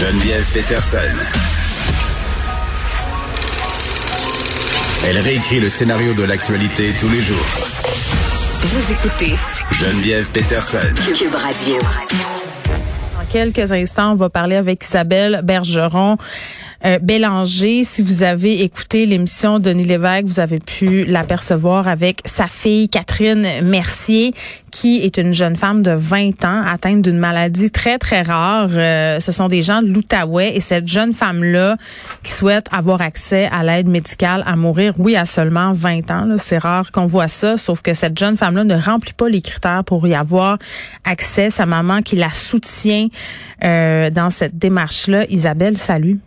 Geneviève 0.00 0.44
Peterson. 0.52 0.98
Elle 5.06 5.18
réécrit 5.18 5.60
le 5.60 5.68
scénario 5.68 6.12
de 6.14 6.24
l'actualité 6.24 6.92
tous 6.98 7.08
les 7.08 7.20
jours. 7.20 7.46
Vous 8.60 8.92
écoutez 8.92 9.36
Geneviève 9.70 10.28
Peterson. 10.32 10.78
Cube 11.16 11.36
Radio. 11.36 11.78
Dans 13.16 13.24
quelques 13.30 13.70
instants, 13.70 14.12
on 14.12 14.16
va 14.16 14.30
parler 14.30 14.56
avec 14.56 14.84
Isabelle 14.84 15.42
Bergeron. 15.44 16.16
Euh, 16.84 16.98
Bélanger, 17.00 17.82
si 17.82 18.02
vous 18.02 18.22
avez 18.22 18.62
écouté 18.62 19.06
l'émission 19.06 19.58
de 19.58 19.64
Denis 19.64 19.84
Lévesque, 19.84 20.26
vous 20.26 20.40
avez 20.40 20.58
pu 20.58 21.04
l'apercevoir 21.06 21.88
avec 21.88 22.20
sa 22.26 22.46
fille 22.46 22.90
Catherine 22.90 23.46
Mercier, 23.62 24.34
qui 24.70 25.00
est 25.00 25.16
une 25.16 25.32
jeune 25.32 25.56
femme 25.56 25.82
de 25.82 25.92
20 25.92 26.44
ans 26.44 26.62
atteinte 26.66 27.00
d'une 27.00 27.16
maladie 27.16 27.70
très, 27.70 27.96
très 27.96 28.20
rare. 28.20 28.68
Euh, 28.72 29.18
ce 29.18 29.32
sont 29.32 29.48
des 29.48 29.62
gens 29.62 29.80
de 29.80 29.86
l'Outaouais 29.86 30.54
et 30.54 30.60
cette 30.60 30.86
jeune 30.86 31.14
femme-là 31.14 31.78
qui 32.22 32.32
souhaite 32.32 32.66
avoir 32.70 33.00
accès 33.00 33.48
à 33.50 33.62
l'aide 33.64 33.88
médicale 33.88 34.42
à 34.46 34.54
mourir, 34.54 34.92
oui, 34.98 35.16
à 35.16 35.24
seulement 35.24 35.72
20 35.72 36.10
ans. 36.10 36.36
C'est 36.38 36.58
rare 36.58 36.90
qu'on 36.90 37.06
voit 37.06 37.28
ça, 37.28 37.56
sauf 37.56 37.80
que 37.80 37.94
cette 37.94 38.18
jeune 38.18 38.36
femme-là 38.36 38.64
ne 38.64 38.76
remplit 38.76 39.14
pas 39.14 39.30
les 39.30 39.40
critères 39.40 39.84
pour 39.84 40.06
y 40.06 40.14
avoir 40.14 40.58
accès. 41.04 41.48
Sa 41.48 41.64
maman 41.64 42.02
qui 42.02 42.16
la 42.16 42.30
soutient 42.30 43.08
euh, 43.64 44.10
dans 44.10 44.28
cette 44.28 44.58
démarche-là. 44.58 45.24
Isabelle, 45.30 45.78
salut. 45.78 46.20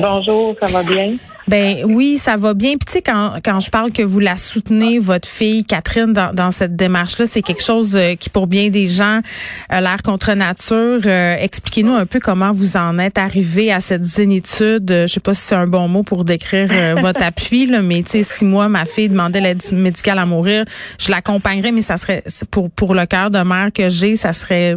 Bonjour, 0.00 0.54
ça 0.60 0.66
va 0.68 0.82
bien? 0.82 1.16
Ben 1.48 1.84
oui, 1.84 2.18
ça 2.18 2.36
va 2.36 2.54
bien. 2.54 2.70
Puis 2.70 2.86
tu 2.86 2.92
sais, 2.94 3.02
quand, 3.02 3.34
quand 3.44 3.60
je 3.60 3.70
parle 3.70 3.92
que 3.92 4.02
vous 4.02 4.18
la 4.18 4.36
soutenez, 4.36 4.98
votre 4.98 5.28
fille 5.28 5.64
Catherine, 5.64 6.12
dans, 6.12 6.34
dans 6.34 6.50
cette 6.50 6.74
démarche-là, 6.74 7.26
c'est 7.26 7.42
quelque 7.42 7.62
chose 7.62 7.96
euh, 7.96 8.16
qui, 8.16 8.30
pour 8.30 8.48
bien 8.48 8.68
des 8.68 8.88
gens, 8.88 9.20
a 9.68 9.80
l'air 9.80 10.02
contre 10.02 10.32
nature. 10.32 11.00
Euh, 11.06 11.36
expliquez-nous 11.38 11.94
un 11.94 12.04
peu 12.04 12.18
comment 12.18 12.50
vous 12.50 12.76
en 12.76 12.98
êtes 12.98 13.16
arrivé 13.16 13.72
à 13.72 13.78
cette 13.78 14.04
zénitude. 14.04 14.90
Euh, 14.90 15.06
je 15.06 15.14
sais 15.14 15.20
pas 15.20 15.34
si 15.34 15.42
c'est 15.42 15.54
un 15.54 15.68
bon 15.68 15.86
mot 15.86 16.02
pour 16.02 16.24
décrire 16.24 16.96
votre 17.00 17.22
appui, 17.22 17.66
là, 17.66 17.80
mais 17.80 18.02
tu 18.02 18.10
sais, 18.10 18.22
si 18.24 18.44
moi, 18.44 18.68
ma 18.68 18.84
fille 18.84 19.08
demandait 19.08 19.40
l'aide 19.40 19.62
médicale 19.72 20.18
à 20.18 20.26
mourir, 20.26 20.64
je 20.98 21.10
l'accompagnerais, 21.10 21.70
mais 21.70 21.82
ça 21.82 21.96
serait, 21.96 22.24
pour, 22.50 22.70
pour 22.70 22.92
le 22.92 23.06
cœur 23.06 23.30
de 23.30 23.38
mère 23.38 23.70
que 23.72 23.88
j'ai, 23.88 24.16
ça 24.16 24.32
serait 24.32 24.76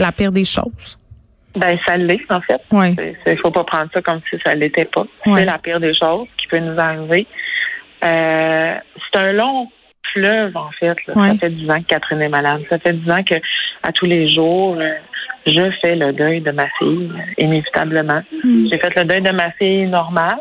la 0.00 0.10
pire 0.10 0.32
des 0.32 0.44
choses. 0.44 0.97
Ben, 1.58 1.78
ça 1.86 1.96
l'est, 1.96 2.20
en 2.30 2.40
fait. 2.40 2.60
Oui. 2.72 2.94
Il 3.26 3.38
faut 3.38 3.50
pas 3.50 3.64
prendre 3.64 3.90
ça 3.92 4.00
comme 4.02 4.20
si 4.30 4.36
ça 4.44 4.54
l'était 4.54 4.84
pas. 4.84 5.06
C'est 5.24 5.44
la 5.44 5.58
pire 5.58 5.80
des 5.80 5.94
choses 5.94 6.26
qui 6.38 6.46
peut 6.48 6.58
nous 6.58 6.78
arriver. 6.78 7.26
Euh, 8.04 8.74
c'est 9.12 9.18
un 9.18 9.32
long 9.32 9.68
fleuve, 10.12 10.56
en 10.56 10.70
fait. 10.78 10.96
là. 11.06 11.14
Ça 11.14 11.34
fait 11.34 11.50
dix 11.50 11.70
ans 11.70 11.80
que 11.80 11.86
Catherine 11.86 12.22
est 12.22 12.28
malade. 12.28 12.62
Ça 12.70 12.78
fait 12.78 12.92
dix 12.92 13.10
ans 13.10 13.22
que, 13.22 13.34
à 13.82 13.92
tous 13.92 14.06
les 14.06 14.28
jours, 14.28 14.76
euh, 14.78 14.94
je 15.46 15.70
fais 15.82 15.96
le 15.96 16.12
deuil 16.12 16.40
de 16.40 16.50
ma 16.50 16.68
fille, 16.78 17.10
inévitablement. 17.38 18.22
Mm. 18.44 18.68
J'ai 18.70 18.78
fait 18.78 18.96
le 18.96 19.04
deuil 19.04 19.22
de 19.22 19.32
ma 19.32 19.50
fille 19.52 19.86
normale. 19.86 20.38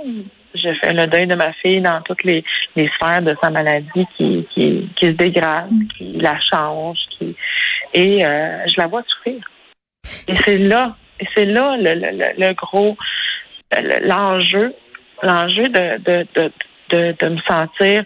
Je 0.56 0.70
fais 0.82 0.94
le 0.94 1.06
deuil 1.08 1.28
de 1.28 1.36
ma 1.36 1.52
fille 1.54 1.82
dans 1.82 2.02
toutes 2.02 2.24
les, 2.24 2.44
les 2.76 2.90
sphères 2.96 3.22
de 3.22 3.36
sa 3.42 3.50
maladie 3.50 4.06
qui, 4.18 4.48
qui, 4.54 4.90
qui 4.96 5.06
se 5.06 5.12
dégrade, 5.12 5.70
qui 5.96 6.14
la 6.14 6.40
change, 6.52 6.98
qui 7.18 7.36
et 7.94 8.26
euh, 8.26 8.66
je 8.68 8.74
la 8.78 8.88
vois 8.88 9.04
souffrir. 9.08 9.44
Et 10.28 10.36
c'est 10.36 10.58
là, 10.58 10.92
et 11.20 11.26
c'est 11.36 11.46
là 11.46 11.78
le, 11.78 11.94
le, 11.96 12.34
le, 12.48 12.54
gros 12.54 12.98
le- 13.72 14.08
l'enjeu, 14.08 14.74
l'enjeu 15.24 15.64
de, 15.64 15.98
de, 16.04 16.28
de, 16.36 16.52
de, 16.92 17.16
de 17.20 17.30
me 17.30 17.40
sentir 17.48 18.04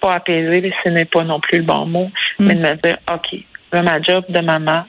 pas 0.00 0.14
apaisée, 0.16 0.72
ce 0.84 0.90
n'est 0.90 1.04
pas 1.06 1.24
non 1.24 1.40
plus 1.40 1.58
le 1.58 1.64
bon 1.64 1.86
mot, 1.86 2.10
Mm. 2.38 2.46
mais 2.46 2.54
de 2.56 2.60
me 2.60 2.74
dire, 2.82 2.98
OK, 3.12 3.34
là, 3.72 3.82
ma 3.82 4.00
job 4.02 4.24
de 4.28 4.40
maman, 4.40 4.84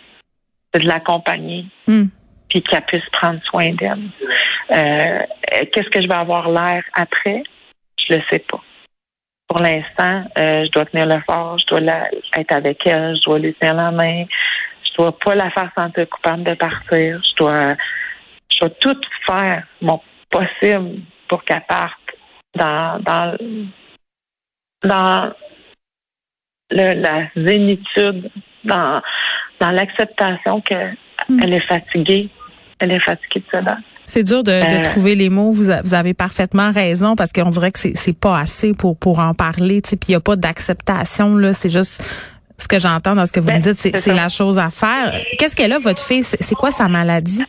c'est 0.74 0.82
de 0.82 0.88
l'accompagner, 0.88 1.66
Hmm. 1.88 2.06
puis 2.50 2.62
qu'elle 2.64 2.82
puisse 2.84 3.08
prendre 3.12 3.40
soin 3.46 3.70
d'elle. 3.74 4.10
Euh, 4.72 5.20
Qu'est-ce 5.72 5.90
que 5.90 6.02
je 6.02 6.08
vais 6.08 6.16
avoir 6.16 6.50
l'air 6.50 6.84
après? 6.94 7.44
Je 8.08 8.16
le 8.16 8.22
sais 8.30 8.40
pas. 8.40 8.62
Pour 9.48 9.62
l'instant, 9.64 10.24
euh, 10.40 10.66
je 10.66 10.72
dois 10.72 10.86
tenir 10.86 11.06
le 11.06 11.22
fort, 11.22 11.58
je 11.60 11.66
dois 11.68 11.80
la- 11.80 12.10
être 12.36 12.52
avec 12.52 12.86
elle, 12.86 13.16
je 13.16 13.22
dois 13.24 13.40
lui 13.40 13.54
tenir 13.54 13.76
la 13.76 13.92
main, 13.92 14.26
je 14.98 15.02
dois 15.02 15.18
pas 15.20 15.36
la 15.36 15.50
faire 15.52 15.70
sentir 15.76 16.08
coupable 16.10 16.44
de 16.44 16.54
partir, 16.56 17.22
je 17.24 17.36
dois, 17.36 17.76
je 18.52 18.60
dois 18.62 18.70
tout 18.80 18.98
faire 19.28 19.64
mon 19.82 20.00
possible 20.30 21.02
pour 21.28 21.44
qu'elle 21.44 21.64
parte 21.68 21.94
dans, 22.56 23.00
dans, 23.04 23.36
dans 24.84 25.34
le, 26.72 26.94
la 27.02 27.28
zénitude, 27.36 28.30
dans, 28.64 29.02
dans 29.60 29.72
l'acceptation 29.72 30.62
qu'elle 30.62 30.96
elle 31.42 31.54
est 31.54 31.68
fatiguée. 31.68 32.30
Elle 32.80 32.92
est 32.92 33.00
fatiguée 33.00 33.40
de 33.40 33.46
cela. 33.52 33.78
C'est 34.06 34.24
dur 34.24 34.44
de, 34.44 34.52
de 34.52 34.80
Euh, 34.80 34.84
trouver 34.84 35.16
les 35.16 35.30
mots. 35.30 35.52
Vous, 35.52 35.72
a- 35.72 35.82
vous 35.82 35.94
avez 35.96 36.14
parfaitement 36.14 36.72
raison 36.72 37.16
parce 37.16 37.32
qu'on 37.32 37.50
dirait 37.50 37.72
que 37.72 37.80
c'est 37.80 38.20
pas 38.20 38.38
assez 38.38 38.74
pour 38.74 38.98
pour 39.00 39.20
en 39.20 39.34
parler. 39.34 39.82
Puis 39.82 39.98
il 40.10 40.12
y 40.12 40.16
a 40.16 40.20
pas 40.20 40.36
d'acceptation 40.36 41.36
là. 41.38 41.54
C'est 41.54 41.72
juste 41.72 42.04
ce 42.58 42.68
que 42.68 42.80
j'entends 42.80 43.16
dans 43.16 43.26
ce 43.26 43.32
que 43.32 43.40
vous 43.40 43.48
Ben, 43.48 43.56
me 43.58 43.62
dites. 43.62 43.78
C'est 43.78 44.14
la 44.14 44.30
chose 44.30 44.58
à 44.58 44.70
faire. 44.70 45.14
Qu'est-ce 45.38 45.56
qu'elle 45.56 45.74
a 45.74 45.80
votre 45.80 46.02
fille? 46.02 46.24
C'est 46.24 46.56
quoi 46.56 46.72
sa 46.72 46.88
maladie? 46.88 47.44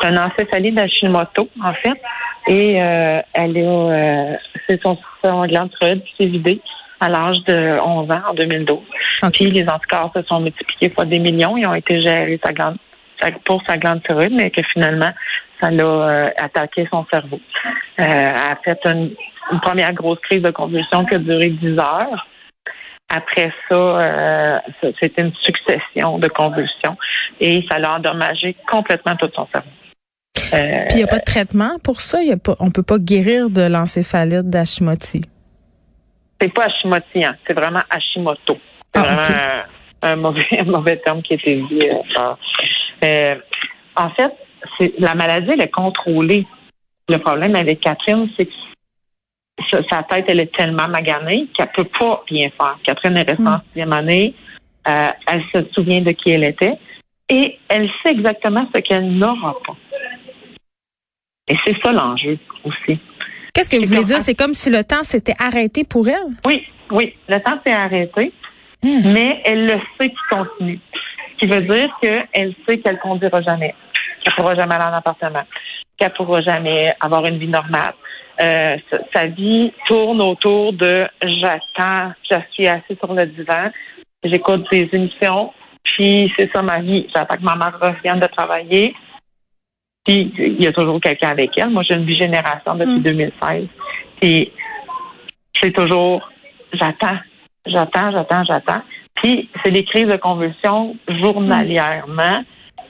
C'est 0.00 0.08
un 0.08 0.16
encéphalie 0.26 0.72
d'Hashimoto, 0.72 1.48
en 1.62 1.74
fait. 1.74 2.00
Et 2.48 2.80
euh, 2.82 3.20
elle 3.34 3.56
est, 3.56 3.64
euh, 3.66 4.36
c'est 4.68 4.80
son, 4.82 4.96
son 5.22 5.46
glande 5.46 5.70
thyroïde 5.78 6.02
qui 6.04 6.14
s'est 6.24 6.26
vidée 6.30 6.60
à 7.00 7.08
l'âge 7.08 7.38
de 7.46 7.76
11 7.82 8.10
ans, 8.10 8.22
en 8.30 8.34
2012. 8.34 8.78
Ok. 9.22 9.30
Puis 9.32 9.50
les 9.50 9.68
anticorps 9.68 10.10
se 10.14 10.22
sont 10.22 10.40
multipliés 10.40 10.90
fois 10.90 11.04
des 11.04 11.18
millions. 11.18 11.56
Ils 11.56 11.66
ont 11.66 11.74
été 11.74 12.00
gérés 12.02 12.40
sa 12.44 12.52
glande, 12.52 12.76
sa- 13.20 13.30
pour 13.44 13.62
sa 13.66 13.76
glande 13.76 14.02
thyroïde, 14.04 14.32
mais 14.34 14.50
que 14.50 14.62
finalement, 14.72 15.10
ça 15.60 15.70
l'a 15.70 15.84
euh, 15.84 16.26
attaqué 16.38 16.88
son 16.90 17.04
cerveau. 17.12 17.40
Euh, 18.00 18.04
elle 18.04 18.36
a 18.36 18.56
fait 18.64 18.78
une, 18.86 19.10
une 19.52 19.60
première 19.60 19.92
grosse 19.92 20.18
crise 20.20 20.42
de 20.42 20.50
convulsion 20.50 21.04
qui 21.04 21.14
a 21.16 21.18
duré 21.18 21.50
10 21.50 21.78
heures. 21.78 22.26
Après 23.12 23.52
ça, 23.68 23.74
euh, 23.74 24.58
c'était 25.00 25.22
une 25.22 25.34
succession 25.42 26.18
de 26.18 26.28
convulsions 26.28 26.96
et 27.40 27.64
ça 27.68 27.78
l'a 27.78 27.94
endommagé 27.94 28.54
complètement 28.70 29.16
tout 29.16 29.28
son 29.34 29.48
cerveau. 29.52 29.68
Euh, 30.54 30.84
Puis 30.88 30.98
il 30.98 31.00
y 31.00 31.04
a 31.04 31.06
pas 31.08 31.18
de 31.18 31.24
traitement 31.24 31.78
pour 31.82 32.00
ça? 32.00 32.22
Y 32.22 32.32
a 32.32 32.36
pas, 32.36 32.54
on 32.60 32.70
peut 32.70 32.82
pas 32.84 32.98
guérir 32.98 33.50
de 33.50 33.62
l'encéphalite 33.62 34.48
d'Hashimoto? 34.48 35.18
c'est 36.40 36.54
pas 36.54 36.64
Hashimoto, 36.66 37.04
hein, 37.16 37.34
c'est 37.46 37.52
vraiment 37.52 37.82
Hashimoto. 37.90 38.56
C'est 38.94 39.00
Ah, 39.00 39.02
vraiment 39.02 39.66
un, 40.02 40.12
un 40.12 40.16
mauvais, 40.16 40.46
un 40.58 40.64
mauvais 40.64 40.96
terme 40.98 41.22
qui 41.22 41.34
a 41.34 41.36
été 41.36 41.54
dit. 41.56 41.88
euh, 41.88 42.34
Euh, 43.04 43.34
en 43.96 44.10
fait, 44.10 44.32
la 44.98 45.14
maladie, 45.14 45.50
elle 45.52 45.62
est 45.62 45.70
contrôlée. 45.70 46.46
Le 47.08 47.16
problème 47.18 47.56
avec 47.56 47.80
Catherine, 47.80 48.28
c'est 48.38 48.46
que 48.46 48.52
sa- 49.88 50.02
tête, 50.04 50.24
elle 50.28 50.40
est 50.40 50.54
tellement 50.54 50.88
maganée 50.88 51.46
qu'elle 51.56 51.70
peut 51.74 51.88
pas 51.98 52.22
rien 52.28 52.48
faire. 52.60 52.78
Catherine 52.84 53.16
est 53.16 53.28
restée 53.28 53.46
en 53.46 53.56
Mm. 53.56 53.62
sixième 53.68 53.92
année. 53.92 54.34
Euh, 54.88 55.08
elle 55.28 55.42
se 55.54 55.60
souvient 55.74 56.00
de 56.00 56.12
qui 56.12 56.30
elle 56.30 56.44
était 56.44 56.74
et 57.28 57.58
elle 57.68 57.88
sait 58.02 58.12
exactement 58.12 58.66
ce 58.74 58.80
qu'elle 58.80 59.10
n'aura 59.12 59.54
pas. 59.66 59.76
Et 61.48 61.56
c'est 61.64 61.76
ça 61.84 61.92
l'enjeu 61.92 62.38
aussi. 62.64 62.98
Qu'est-ce 63.52 63.68
que 63.68 63.76
vous 63.76 63.86
voulez 63.86 64.04
dire? 64.04 64.20
C'est 64.20 64.34
comme 64.34 64.54
si 64.54 64.70
le 64.70 64.84
temps 64.84 65.02
s'était 65.02 65.34
arrêté 65.38 65.84
pour 65.84 66.08
elle? 66.08 66.28
Oui, 66.46 66.64
oui, 66.90 67.14
le 67.28 67.38
temps 67.42 67.58
s'est 67.66 67.72
arrêté. 67.74 68.32
Hmm. 68.82 69.12
mais 69.12 69.42
elle 69.44 69.66
le 69.66 69.78
sait 70.00 70.08
qu'il 70.08 70.18
continue. 70.30 70.80
Ce 71.34 71.36
qui 71.40 71.46
veut 71.52 71.60
dire 71.60 71.94
qu'elle 72.00 72.54
sait 72.66 72.78
qu'elle 72.78 72.98
conduira 72.98 73.42
jamais, 73.42 73.74
qu'elle 74.24 74.32
pourra 74.32 74.54
jamais 74.54 74.74
aller 74.76 74.84
en 74.84 74.94
appartement, 74.94 75.42
qu'elle 75.98 76.14
pourra 76.14 76.40
jamais 76.40 76.90
avoir 76.98 77.26
une 77.26 77.36
vie 77.36 77.46
normale. 77.48 77.92
Euh, 78.40 78.76
sa, 78.90 78.98
sa 79.12 79.26
vie 79.26 79.72
tourne 79.86 80.22
autour 80.22 80.72
de 80.72 81.06
j'attends, 81.22 82.12
je 82.30 82.36
suis 82.52 82.66
assise 82.66 82.96
sur 82.98 83.12
le 83.12 83.26
divan, 83.26 83.70
j'écoute 84.24 84.66
des 84.70 84.88
émissions, 84.92 85.52
puis 85.82 86.32
c'est 86.38 86.50
ça 86.54 86.62
ma 86.62 86.80
vie. 86.80 87.06
J'attends 87.14 87.36
que 87.36 87.42
ma 87.42 87.56
mère 87.56 87.78
revienne 87.80 88.20
de 88.20 88.26
travailler. 88.26 88.94
Puis 90.06 90.32
il 90.38 90.62
y 90.62 90.66
a 90.66 90.72
toujours 90.72 91.00
quelqu'un 91.00 91.30
avec 91.30 91.50
elle. 91.58 91.70
Moi, 91.70 91.82
j'ai 91.82 91.94
une 91.94 92.06
vie 92.06 92.16
génération 92.16 92.74
depuis 92.74 93.00
Mm. 93.00 93.02
2016. 93.02 93.66
Puis 94.20 94.52
c'est 95.60 95.72
toujours 95.72 96.30
j'attends, 96.72 97.18
j'attends, 97.66 98.10
j'attends, 98.12 98.44
j'attends. 98.44 98.82
Puis 99.16 99.50
c'est 99.62 99.70
des 99.70 99.84
crises 99.84 100.08
de 100.08 100.16
convulsion 100.16 100.96
journalièrement 101.08 102.42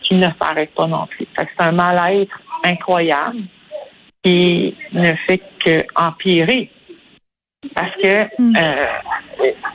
qui 0.03 0.15
ne 0.15 0.29
s'arrêtent 0.41 0.75
pas 0.75 0.87
non 0.87 1.07
plus. 1.07 1.27
Fait 1.37 1.47
que 1.47 1.51
c'est 1.59 1.67
un 1.67 1.73
mal-être 1.73 2.39
incroyable 2.65 3.43
qui 4.23 4.75
ne 4.93 5.13
fait 5.27 5.41
que 5.65 5.79
empirer. 5.97 6.71
Parce 7.75 7.95
que 8.03 8.25
Mm. 8.39 8.55
euh, 8.57 8.87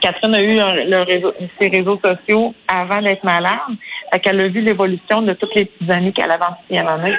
Catherine 0.02 0.36
a 0.36 0.42
eu 0.42 0.60
un- 0.60 0.86
le 0.86 1.02
réseau, 1.04 1.34
ses 1.60 1.70
réseaux 1.70 2.00
sociaux 2.04 2.54
avant 2.68 3.02
d'être 3.02 3.24
malade. 3.24 3.60
Fait 4.12 4.20
qu'elle 4.20 4.42
a 4.42 4.48
vu 4.48 4.62
l'évolution 4.62 5.22
de 5.22 5.34
toutes 5.34 5.54
les 5.56 5.66
petites 5.66 5.90
années 5.92 6.12
qu'elle 6.12 6.32
avait 6.32 6.46
en 6.46 6.58
sixième 6.62 6.88
année. 6.88 7.16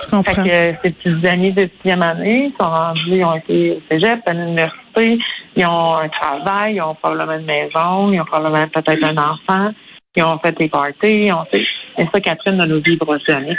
Je 0.00 0.04
Fait 0.04 0.10
comprends. 0.10 0.44
que 0.44 0.48
euh, 0.50 0.72
ces 0.82 0.90
petites 0.92 1.26
années 1.26 1.52
de 1.52 1.68
sixième 1.76 2.02
année 2.02 2.52
sont 2.58 2.68
rendues, 2.68 3.16
ils 3.18 3.24
ont 3.24 3.34
été 3.36 3.72
au 3.72 3.82
cégep, 3.90 4.20
à 4.26 4.32
l'université, 4.32 5.18
ils 5.56 5.66
ont 5.66 5.94
un 5.96 6.08
travail, 6.08 6.74
ils 6.76 6.82
ont 6.82 6.94
probablement 6.94 7.38
une 7.38 7.46
maison, 7.46 8.12
ils 8.12 8.20
ont 8.20 8.24
probablement 8.24 8.66
peut-être 8.68 9.04
un 9.04 9.16
enfant, 9.16 9.72
ils 10.16 10.22
ont 10.24 10.38
fait 10.38 10.56
des 10.56 10.68
parties, 10.68 11.26
ils 11.26 11.32
ont 11.32 11.44
fait... 11.50 11.64
Et 11.98 12.04
ça, 12.12 12.20
Catherine 12.20 12.56
ne 12.56 12.66
nous 12.66 12.80
vivra 12.82 13.18
jamais. 13.28 13.56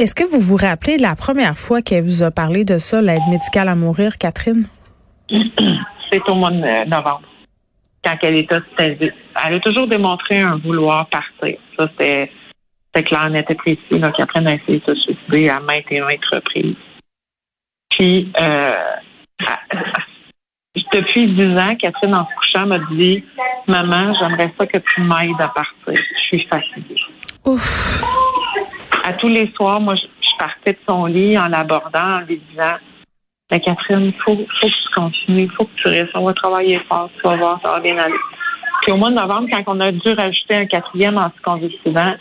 Est-ce 0.00 0.14
que 0.14 0.24
vous 0.24 0.40
vous 0.40 0.56
rappelez 0.56 0.96
la 0.96 1.14
première 1.14 1.58
fois 1.58 1.82
qu'elle 1.82 2.02
vous 2.02 2.22
a 2.22 2.30
parlé 2.30 2.64
de 2.64 2.78
ça, 2.78 3.02
l'aide 3.02 3.20
médicale 3.28 3.68
à 3.68 3.74
mourir, 3.74 4.16
Catherine? 4.16 4.66
C'est 6.10 6.26
au 6.26 6.36
mois 6.36 6.50
de 6.50 6.88
novembre, 6.88 7.28
quand 8.02 8.16
elle 8.22 8.36
est 8.36 8.50
hospitalisée. 8.50 9.12
Elle 9.44 9.56
a 9.56 9.60
toujours 9.60 9.86
démontré 9.88 10.40
un 10.40 10.56
vouloir 10.56 11.06
partir. 11.10 11.58
Ça, 11.78 11.86
c'est 12.00 13.02
clair, 13.04 13.28
net 13.28 13.44
et 13.50 13.54
précis, 13.54 14.00
qu'après, 14.16 14.40
elle 14.40 14.48
a 14.48 14.54
essayé 14.54 14.82
de 14.86 14.94
se 14.94 15.00
suicider 15.02 15.50
à 15.50 15.60
maintes 15.60 15.84
et 15.90 16.00
maintes 16.00 16.24
reprises. 16.32 16.76
Puis, 17.90 18.32
euh, 18.40 18.68
depuis 20.94 21.34
dix 21.34 21.58
ans, 21.58 21.76
Catherine, 21.76 22.14
en 22.14 22.26
se 22.26 22.34
couchant, 22.36 22.66
m'a 22.66 22.78
dit 22.92 23.22
Maman, 23.68 24.14
j'aimerais 24.18 24.50
ça 24.58 24.66
que 24.66 24.78
tu 24.78 25.02
m'aides 25.02 25.40
à 25.40 25.48
partir. 25.48 25.66
Je 25.86 26.38
suis 26.38 26.48
fatiguée. 26.48 27.02
Ouf. 27.44 28.02
À 29.04 29.12
tous 29.14 29.28
les 29.28 29.50
soirs, 29.56 29.80
moi, 29.80 29.94
je, 29.94 30.06
partais 30.38 30.72
de 30.72 30.78
son 30.88 31.04
lit 31.04 31.36
en 31.36 31.48
l'abordant, 31.48 32.16
en 32.16 32.20
lui 32.20 32.40
disant 32.50 32.76
Mais 33.50 33.58
ben, 33.58 33.60
Catherine, 33.60 34.06
il 34.06 34.14
faut, 34.22 34.36
faut 34.36 34.66
que 34.66 34.72
tu 34.72 34.94
continues, 34.94 35.42
il 35.42 35.50
faut 35.50 35.64
que 35.64 35.74
tu 35.76 35.88
restes. 35.88 36.10
On 36.14 36.24
va 36.24 36.32
travailler 36.32 36.80
fort, 36.88 37.10
tu 37.14 37.28
vas 37.28 37.36
voir, 37.36 37.60
ça 37.62 37.72
va 37.72 37.80
bien 37.80 37.98
aller. 37.98 38.14
Puis 38.82 38.92
au 38.92 38.96
mois 38.96 39.10
de 39.10 39.16
novembre, 39.16 39.48
quand 39.52 39.62
on 39.66 39.80
a 39.80 39.92
dû 39.92 40.12
rajouter 40.12 40.56
un 40.56 40.66
quatrième 40.66 41.18
anticonvulsivant, 41.18 42.14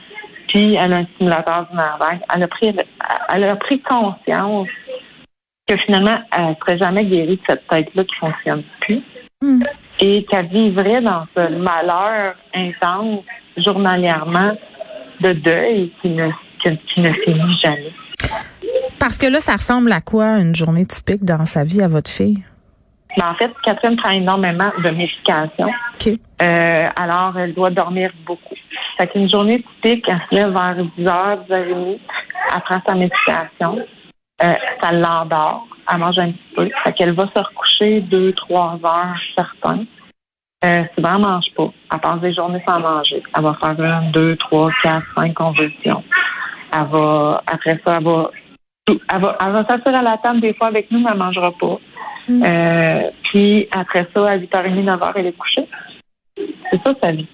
puis 0.50 0.76
elle 0.76 0.94
a 0.94 0.98
un 0.98 1.06
stimulateur 1.16 1.68
du 1.70 1.78
nerf 1.78 2.00
elle 2.36 2.44
a 2.44 2.48
pris, 2.48 2.76
elle 3.30 3.44
a 3.44 3.56
pris 3.56 3.82
conscience 3.82 4.68
que 5.68 5.78
finalement, 5.86 6.20
elle 6.36 6.50
ne 6.50 6.56
serait 6.56 6.80
jamais 6.80 7.06
guérie 7.06 7.38
de 7.38 7.42
cette 7.48 7.68
tête-là 7.68 8.04
qui 8.04 8.16
ne 8.16 8.30
fonctionne 8.32 8.64
plus. 8.82 9.02
Hmm. 9.42 9.64
Et 10.02 10.26
qu'elle 10.26 10.48
vivrait 10.48 11.02
dans 11.02 11.26
ce 11.36 11.50
malheur 11.56 12.36
intense 12.54 13.24
journalièrement 13.58 14.58
de 15.22 15.32
deuil 15.32 15.94
qui 16.02 16.10
ne, 16.10 16.30
qui, 16.62 17.00
ne 17.02 17.12
finit 17.26 17.60
jamais. 17.64 17.94
Parce 19.00 19.18
que 19.18 19.28
là, 19.28 19.40
ça 19.40 19.54
ressemble 19.54 19.92
à 19.92 20.02
quoi 20.02 20.38
une 20.38 20.56
journée 20.56 20.86
typique 20.86 21.24
dans 21.24 21.46
sa 21.46 21.64
vie 21.64 21.82
à 21.82 21.88
votre 21.88 22.10
fille? 22.10 22.44
Ben, 23.18 23.30
en 23.30 23.36
fait, 23.36 23.52
Catherine 23.64 23.98
prend 23.98 24.12
énormément 24.12 24.72
de 24.84 24.90
médication. 24.90 25.70
Euh, 26.42 26.90
alors, 26.96 27.38
elle 27.38 27.54
doit 27.54 27.72
dormir 27.72 28.12
beaucoup. 28.26 28.56
Fait 29.00 29.08
qu'une 29.08 29.30
journée 29.30 29.64
typique, 29.82 30.06
elle 30.08 30.22
se 30.30 30.36
lève 30.36 30.52
vers 30.52 30.76
10 30.76 31.04
h 31.04 31.38
10 31.48 31.54
h 31.54 31.70
30 31.70 32.00
elle 32.54 32.62
prend 32.62 32.82
sa 32.88 32.96
médication. 32.96 33.80
Euh, 34.44 34.54
ça 34.82 34.92
l'endort. 34.92 35.68
Elle 35.92 36.00
mange 36.00 36.18
un 36.20 36.32
petit 36.32 36.56
peu. 36.56 36.70
Fait 36.84 36.94
qu'elle 36.94 37.14
va 37.14 37.28
se 37.36 37.42
recoucher 37.42 38.02
deux, 38.02 38.34
trois 38.34 38.80
heures 38.84 39.20
certains. 39.36 39.86
Euh, 40.64 40.84
souvent, 40.96 41.16
elle 41.16 41.22
mange 41.22 41.46
pas. 41.56 41.72
Elle 41.94 42.00
passe 42.00 42.22
des 42.22 42.34
journées 42.34 42.64
sans 42.68 42.80
manger. 42.80 43.24
Elle 43.36 43.44
va 43.44 43.58
faire 43.62 43.80
une, 43.80 44.12
deux, 44.12 44.36
trois, 44.38 44.70
quatre, 44.84 45.06
cinq 45.18 45.34
convulsions. 45.34 46.04
Elle 46.72 46.88
va, 46.88 47.42
après 47.52 47.80
ça, 47.86 47.98
elle 47.98 48.04
va, 48.04 48.32
elle 48.88 49.22
va, 49.22 49.38
elle 49.42 49.52
va 49.52 49.66
s'assurer 49.68 49.98
à 49.98 50.02
la 50.02 50.18
table 50.18 50.42
des 50.42 50.54
fois 50.54 50.68
avec 50.68 50.90
nous, 50.92 51.00
mais 51.00 51.10
elle 51.12 51.18
mangera 51.18 51.52
pas. 51.52 51.80
Mm. 52.28 52.44
Euh, 52.44 53.10
puis 53.24 53.68
après 53.72 54.08
ça, 54.14 54.24
à 54.24 54.38
8h30, 54.38 54.84
9h, 54.84 55.12
elle 55.16 55.28
est 55.28 55.38
couchée. 55.38 55.68
C'est 56.38 56.82
ça 56.86 56.94
sa 57.02 57.12
vie. 57.12 57.28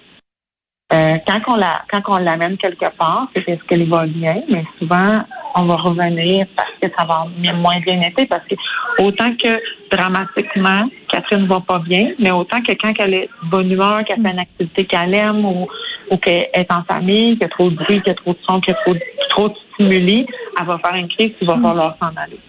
Euh, 0.92 1.16
quand 1.26 1.40
on 1.48 1.56
la, 1.56 1.82
quand 1.90 2.02
on 2.06 2.18
l'amène 2.18 2.56
quelque 2.58 2.88
part, 2.96 3.28
c'est 3.34 3.44
parce 3.44 3.60
qu'elle 3.64 3.88
va 3.88 4.06
bien, 4.06 4.40
mais 4.48 4.64
souvent 4.78 5.24
on 5.56 5.64
va 5.64 5.76
revenir 5.76 6.46
parce 6.54 6.70
que 6.80 6.86
ça 6.96 7.04
va 7.04 7.26
moins 7.54 7.80
bien 7.80 8.02
été, 8.02 8.26
parce 8.26 8.46
que 8.46 8.54
autant 9.02 9.34
que 9.34 9.60
dramatiquement, 9.90 10.88
Catherine 11.08 11.46
va 11.48 11.60
pas 11.60 11.80
bien, 11.80 12.12
mais 12.20 12.30
autant 12.30 12.62
que 12.62 12.72
quand 12.72 12.92
elle 13.00 13.14
est 13.14 13.30
bonne 13.50 13.72
humeur, 13.72 14.04
qu'elle 14.04 14.22
fait 14.22 14.30
une 14.30 14.38
activité 14.38 14.84
qu'elle 14.84 15.14
aime 15.14 15.44
ou, 15.44 15.66
ou 16.10 16.16
qu'elle 16.16 16.48
est 16.52 16.72
en 16.72 16.84
famille, 16.84 17.32
qu'il 17.32 17.42
y 17.42 17.44
a 17.44 17.48
trop 17.48 17.70
de 17.70 17.76
bruit, 17.76 18.00
qu'il 18.02 18.08
y 18.08 18.10
a 18.10 18.14
trop 18.14 18.32
de 18.32 18.38
son, 18.48 18.60
qu'il 18.60 18.74
y 18.74 18.76
a 18.76 18.80
trop, 18.82 18.94
trop 19.30 19.48
de 19.48 19.54
stimuli, 19.74 20.26
elle 20.58 20.66
va 20.66 20.78
faire 20.78 20.94
une 20.94 21.08
crise, 21.08 21.32
il 21.40 21.46
va 21.46 21.56
mm. 21.56 21.62
falloir 21.62 21.96
s'en 21.98 22.14
aller. 22.16 22.40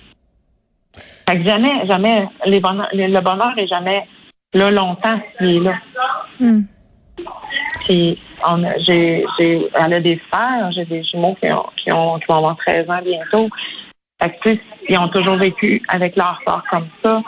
Fait 1.27 1.37
que 1.37 1.43
jamais, 1.43 1.85
jamais, 1.87 2.27
les 2.45 2.59
le 2.59 3.19
bonheur 3.19 3.53
est 3.57 3.67
jamais 3.67 4.07
là 4.53 4.71
longtemps 4.71 5.19
s'il 5.37 5.57
est 5.57 5.59
là. 5.59 5.73
Mm. 6.39 6.61
Puis 7.85 8.19
on 8.47 8.63
j'ai, 8.85 9.25
j'ai, 9.39 9.67
elle 9.73 9.93
a 9.93 9.99
des 9.99 10.19
frères, 10.31 10.71
j'ai 10.71 10.85
des 10.85 11.03
jumeaux 11.03 11.35
qui 11.41 11.51
ont, 11.51 11.65
qui 11.77 11.91
ont, 11.91 12.19
qui 12.19 12.25
vont 12.27 12.37
avoir 12.37 12.57
13 12.57 12.89
ans 12.89 13.01
bientôt. 13.03 13.49
Fait 14.21 14.37
que, 14.43 14.57
ils 14.89 14.97
ont 14.97 15.09
toujours 15.09 15.37
vécu 15.37 15.81
avec 15.89 16.15
leur 16.15 16.39
sort 16.47 16.63
comme 16.71 16.87
ça. 17.03 17.21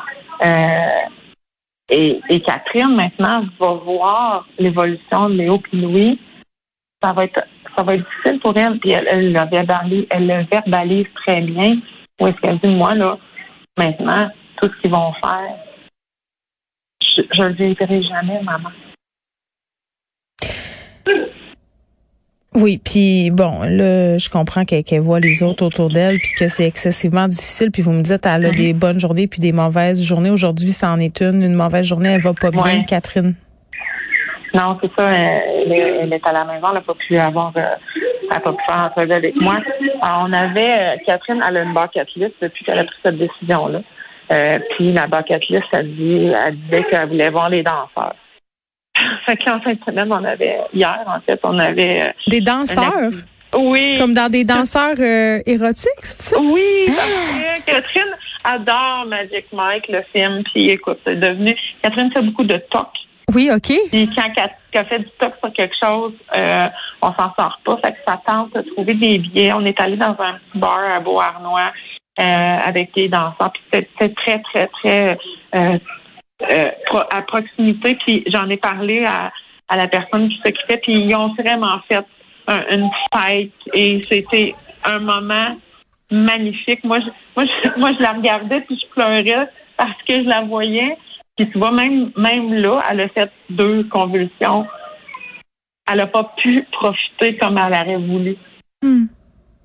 Euh, 0.44 0.90
et, 1.90 2.22
et, 2.30 2.40
Catherine, 2.42 2.96
maintenant, 2.96 3.44
va 3.60 3.74
voir 3.74 4.48
l'évolution 4.58 5.30
de 5.30 5.36
Léo 5.36 5.62
et 5.74 5.76
Louis. 5.76 6.20
Ça 7.02 7.14
va 7.14 7.26
être, 7.26 7.44
ça 7.76 7.84
va 7.84 7.96
être 7.96 8.06
difficile 8.06 8.40
pour 8.42 8.56
elle, 8.58 8.80
puis 8.80 8.92
elle, 8.92 9.08
elle, 9.10 9.34
le, 9.34 9.50
verbalise, 9.50 10.06
elle 10.10 10.28
le 10.28 10.46
verbalise 10.52 11.08
très 11.16 11.42
bien. 11.42 11.80
Où 12.20 12.28
est-ce 12.28 12.36
qu'elle 12.42 12.60
dit, 12.60 12.76
moi, 12.76 12.94
là, 12.96 13.18
maintenant, 13.78 14.30
tout 14.62 14.70
ce 14.70 14.82
qu'ils 14.82 14.92
vont 14.92 15.14
faire, 15.14 15.56
je 17.02 17.42
ne 17.42 17.48
le 17.48 17.54
vivrai 17.54 18.04
jamais, 18.04 18.42
maman. 18.44 18.70
Oui, 22.56 22.82
puis 22.84 23.30
bon, 23.30 23.62
là, 23.62 24.18
je 24.18 24.28
comprends 24.28 24.66
qu'elle 24.66 25.02
voit 25.02 25.20
les 25.20 25.44
autres 25.44 25.64
autour 25.64 25.90
d'elle, 25.90 26.18
puis 26.18 26.32
que 26.38 26.48
c'est 26.48 26.66
excessivement 26.66 27.28
difficile. 27.28 27.70
Puis 27.72 27.84
vous 27.84 27.92
me 27.92 28.02
dites, 28.02 28.26
elle 28.26 28.48
a 28.48 28.52
des 28.52 28.74
mhm. 28.74 28.80
bonnes 28.80 29.00
journées 29.00 29.28
puis 29.28 29.40
des 29.40 29.52
mauvaises 29.52 30.02
journées. 30.04 30.32
Aujourd'hui, 30.32 30.72
c'en 30.72 30.98
est 31.00 31.22
une. 31.22 31.44
Une 31.44 31.54
mauvaise 31.54 31.86
journée, 31.86 32.10
elle 32.10 32.22
va 32.22 32.34
pas 32.34 32.50
bien, 32.50 32.84
Catherine. 32.84 33.36
Non, 34.56 34.80
c'est 34.82 34.90
ça. 34.98 35.12
Elle, 35.12 36.12
est 36.12 36.28
à 36.28 36.34
la 36.34 36.46
maison, 36.46 36.68
elle 36.70 36.74
n'a 36.76 36.82
pas 36.82 36.96
pu 36.96 37.18
avoir, 37.18 37.54
euh, 37.56 37.62
elle 38.24 38.30
n'a 38.30 38.40
pas 38.40 38.52
pu 38.52 38.64
faire 38.68 38.92
un 38.96 39.10
avec 39.12 39.36
moi. 39.36 39.58
on 40.02 40.34
avait, 40.34 40.72
euh, 40.72 40.96
Catherine, 41.06 41.42
elle 41.48 41.58
a 41.58 41.62
une 41.62 41.74
bucket 41.76 42.08
list 42.16 42.34
depuis 42.42 42.66
qu'elle 42.66 42.80
a 42.80 42.84
pris 42.84 42.96
cette 43.06 43.18
décision-là. 43.18 43.82
Euh, 44.32 44.60
puis 44.72 44.92
la 44.92 45.06
bucket 45.06 45.48
list, 45.50 45.66
elle, 45.72 45.96
dit, 45.96 46.34
elle 46.46 46.56
disait 46.62 46.84
qu'elle 46.84 47.10
voulait 47.10 47.30
voir 47.30 47.50
les 47.50 47.62
danseurs. 47.62 48.16
Fait 49.26 49.38
qu'en 49.38 49.60
fin 49.62 49.74
de 49.74 49.80
semaine, 49.86 50.10
on 50.12 50.24
avait, 50.24 50.60
hier, 50.74 51.04
en 51.08 51.20
fait, 51.22 51.40
on 51.44 51.58
avait. 51.60 52.02
Euh, 52.02 52.12
des 52.28 52.42
danseurs? 52.42 53.12
Oui. 53.58 53.96
Comme 53.98 54.14
dans 54.14 54.30
des 54.30 54.44
danseurs 54.44 54.96
euh, 55.00 55.40
érotiques, 55.46 55.90
c'est 56.02 56.22
ça? 56.22 56.40
Oui, 56.40 56.86
parce 56.88 57.62
que 57.66 57.66
Catherine 57.66 58.16
adore 58.44 59.06
Magic 59.08 59.46
Mike, 59.52 59.88
le 59.90 60.04
film, 60.14 60.44
puis 60.44 60.70
écoute, 60.70 61.00
c'est 61.06 61.20
devenu. 61.20 61.56
Catherine 61.82 62.12
fait 62.14 62.22
beaucoup 62.22 62.44
de 62.44 62.58
toc. 62.70 62.90
Oui, 63.34 63.50
OK. 63.54 63.72
Puis 63.92 64.10
quand 64.16 64.32
elle 64.72 64.86
fait 64.86 65.00
du 65.00 65.10
toc 65.20 65.34
sur 65.40 65.54
quelque 65.54 65.76
chose, 65.82 66.14
euh, 66.36 66.68
on 67.02 67.08
s'en 67.14 67.34
sort 67.38 67.60
pas. 67.64 67.78
Fait 67.84 67.92
que 67.92 67.98
ça 68.08 68.20
tente 68.26 68.54
de 68.56 68.62
trouver 68.72 68.96
des 68.96 69.20
billets. 69.20 69.54
On 69.54 69.66
est 69.66 69.80
allé 69.80 69.98
dans 69.98 70.16
un 70.20 70.34
petit 70.34 70.58
bar 70.58 70.80
à 70.96 71.00
Beauharnois 71.00 71.72
euh, 72.20 72.24
avec 72.24 72.94
des 72.96 73.08
danseurs. 73.08 73.52
Puis 73.54 73.64
c'était 73.72 74.14
très, 74.16 74.40
très, 74.40 74.68
très 74.68 75.18
euh, 75.56 75.78
euh, 76.42 76.72
à 77.12 77.22
proximité. 77.24 77.98
Puis 78.06 78.24
j'en 78.28 78.50
ai 78.50 78.58
parlé 78.58 79.04
à, 79.06 79.32
la 79.76 79.88
personne 79.88 80.30
qui 80.30 80.40
s'occupait, 80.44 80.78
puis 80.78 80.94
ils 80.94 81.16
ont 81.16 81.34
vraiment 81.36 81.80
fait 81.90 82.04
une 82.72 82.90
fête 83.14 83.52
et 83.74 84.02
c'était 84.02 84.56
un 84.84 85.00
moment 85.00 85.58
magnifique. 86.10 86.84
Moi, 86.84 86.98
je, 87.00 87.10
moi, 87.36 87.46
moi, 87.78 87.92
je 87.98 88.02
la 88.02 88.14
regardais 88.14 88.62
puis 88.62 88.80
je 88.82 88.88
pleurais 88.90 89.50
parce 89.78 90.02
que 90.08 90.16
je 90.16 90.28
la 90.28 90.42
voyais. 90.42 90.98
Puis 91.38 91.50
tu 91.52 91.58
vois, 91.58 91.72
même, 91.72 92.12
même 92.18 92.54
là, 92.54 92.80
elle 92.90 93.02
a 93.02 93.10
fait 93.10 93.32
deux 93.50 93.84
convulsions. 93.86 94.66
Elle 95.90 95.98
n'a 95.98 96.08
pas 96.08 96.34
pu 96.38 96.66
profiter 96.72 97.38
comme 97.38 97.58
elle 97.58 97.74
aurait 97.74 97.98
voulu. 97.98 98.36
Hmm. 98.82 99.06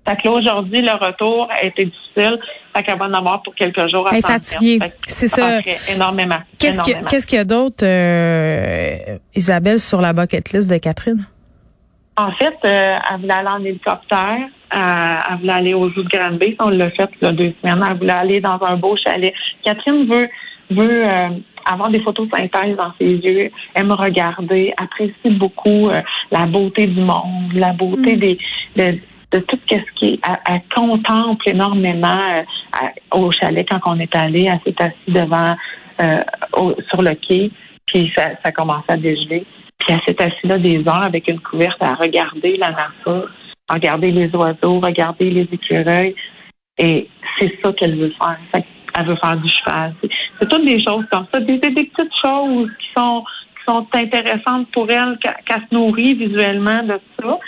Fait 0.06 0.16
que 0.16 0.28
là, 0.28 0.34
aujourd'hui, 0.34 0.82
le 0.82 0.92
retour 0.92 1.48
a 1.50 1.64
été 1.64 1.86
difficile. 1.86 2.38
Fait 2.76 2.82
qu'elle 2.82 2.98
va 2.98 3.06
en 3.06 3.12
avoir 3.14 3.42
pour 3.42 3.54
quelques 3.54 3.88
jours. 3.88 4.06
Elle 4.10 4.18
est 4.18 4.26
fatiguée. 4.26 4.78
C'est 5.06 5.28
ça. 5.28 5.60
Énormément. 5.92 6.38
Qu'est-ce 6.58 7.26
qu'il 7.26 7.38
y, 7.38 7.40
a 7.40 7.44
d'autre, 7.44 7.84
euh, 7.84 9.18
Isabelle, 9.34 9.80
sur 9.80 10.00
la 10.00 10.12
bucket 10.12 10.52
list 10.52 10.70
de 10.70 10.76
Catherine? 10.78 11.26
En 12.16 12.30
fait, 12.32 12.54
euh, 12.64 12.96
elle 13.10 13.20
voulait 13.20 13.32
aller 13.32 13.48
en 13.48 13.64
hélicoptère. 13.64 14.38
Euh, 14.74 14.78
elle 15.30 15.36
voulait 15.40 15.52
aller 15.52 15.74
aux 15.74 15.90
Zoo 15.90 16.02
de 16.02 16.08
Granby. 16.08 16.56
On 16.60 16.68
l'a 16.68 16.90
fait 16.90 17.08
il 17.20 17.24
y 17.24 17.28
a 17.28 17.32
deux 17.32 17.54
semaines. 17.60 17.84
Elle 17.88 17.96
voulait 17.96 18.12
aller 18.12 18.40
dans 18.40 18.58
un 18.62 18.76
beau 18.76 18.96
chalet. 18.96 19.32
Catherine 19.64 20.06
veut 20.06 20.28
veut 20.70 21.02
avoir 21.66 21.90
des 21.90 22.00
photos 22.00 22.26
synthèses 22.34 22.76
dans 22.76 22.92
ses 22.98 23.04
yeux, 23.04 23.50
aime 23.74 23.92
regarder, 23.92 24.72
apprécie 24.78 25.30
beaucoup 25.30 25.90
la 26.30 26.46
beauté 26.46 26.86
du 26.86 27.00
monde, 27.00 27.52
la 27.52 27.74
beauté 27.74 28.16
mm. 28.16 28.18
des, 28.18 28.38
de 28.76 28.98
tout 29.38 29.58
ce 29.68 29.76
qui 29.96 30.20
elle, 30.24 30.62
contemple 30.74 31.48
énormément 31.48 32.20
euh, 32.34 32.86
au 33.12 33.30
chalet 33.30 33.66
quand 33.68 33.80
on 33.86 33.98
est 33.98 34.14
allé, 34.14 34.48
elle 34.50 34.60
s'est 34.64 34.82
assise 34.82 35.14
devant 35.14 35.56
euh, 36.00 36.16
sur 36.88 37.02
le 37.02 37.14
quai, 37.14 37.50
puis 37.86 38.12
ça, 38.16 38.30
ça 38.44 38.52
commençait 38.52 38.92
à 38.92 38.96
dégeler. 38.96 39.46
Puis 39.78 39.94
elle 39.94 40.00
s'est 40.06 40.22
assise 40.22 40.44
là 40.44 40.58
des 40.58 40.78
heures 40.78 41.04
avec 41.04 41.28
une 41.28 41.40
couverte 41.40 41.80
à 41.80 41.94
regarder 41.94 42.56
la 42.56 42.70
nature, 42.70 43.30
à 43.68 43.74
regarder 43.74 44.10
les 44.10 44.34
oiseaux, 44.34 44.80
regarder 44.80 45.30
les 45.30 45.48
écureuils. 45.52 46.14
Et 46.78 47.08
c'est 47.38 47.52
ça 47.62 47.72
qu'elle 47.72 47.96
veut 47.96 48.12
faire. 48.20 48.38
Elle 48.96 49.06
veut 49.06 49.16
faire 49.16 49.36
du 49.36 49.48
cheval. 49.48 49.94
C'est 50.02 50.48
toutes 50.48 50.64
des 50.64 50.82
choses 50.82 51.04
comme 51.10 51.26
ça, 51.32 51.40
des, 51.40 51.58
petites 51.58 52.12
choses 52.24 52.70
qui 52.78 52.86
sont 52.96 53.24
qui 53.56 53.72
sont 53.72 53.86
intéressantes 53.94 54.68
pour 54.72 54.90
elle, 54.90 55.18
qu'elle 55.20 55.62
se 55.70 55.74
nourrit 55.74 56.14
visuellement 56.14 56.82
de 56.82 57.00
ça. 57.20 57.38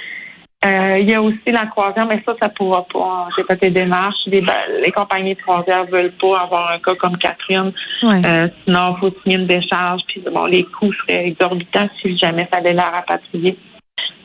Euh, 0.67 0.99
il 0.99 1.09
y 1.09 1.15
a 1.15 1.23
aussi 1.23 1.53
la 1.53 1.67
croisière, 1.67 2.07
mais 2.07 2.21
ça, 2.27 2.35
ça 2.41 2.49
pourra 2.49 2.85
pas. 2.93 3.29
J'ai 3.37 3.45
fait 3.45 3.61
des 3.61 3.71
démarches. 3.71 4.19
Les, 4.27 4.43
les 4.85 4.91
compagnies 4.91 5.35
de 5.35 5.41
croisière 5.41 5.85
veulent 5.85 6.15
pas 6.21 6.41
avoir 6.41 6.73
un 6.73 6.79
cas 6.81 6.95
comme 6.97 7.17
Catherine. 7.19 7.73
Ouais. 8.03 8.21
Euh, 8.25 8.49
sinon, 8.65 8.97
il 8.97 9.01
faut 9.01 9.15
signer 9.23 9.37
une 9.37 9.47
décharge. 9.47 10.03
Puis 10.09 10.23
bon, 10.33 10.47
les 10.47 10.65
coûts 10.65 10.93
seraient 10.93 11.29
exorbitants 11.29 11.89
si 12.03 12.19
jamais 12.19 12.49
ça 12.53 12.59
allait 12.59 12.73
la 12.73 12.91
rapatrier. 12.91 13.57